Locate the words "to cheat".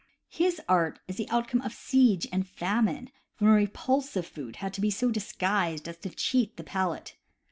5.97-6.57